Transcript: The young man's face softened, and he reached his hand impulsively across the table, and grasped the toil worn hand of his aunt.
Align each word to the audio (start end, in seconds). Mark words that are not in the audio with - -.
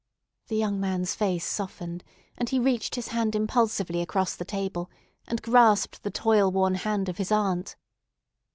The 0.47 0.55
young 0.55 0.79
man's 0.79 1.13
face 1.13 1.45
softened, 1.45 2.03
and 2.35 2.49
he 2.49 2.57
reached 2.57 2.95
his 2.95 3.09
hand 3.09 3.35
impulsively 3.35 4.01
across 4.01 4.35
the 4.35 4.43
table, 4.43 4.89
and 5.27 5.43
grasped 5.43 6.01
the 6.01 6.09
toil 6.09 6.51
worn 6.51 6.73
hand 6.73 7.07
of 7.07 7.17
his 7.19 7.31
aunt. 7.31 7.75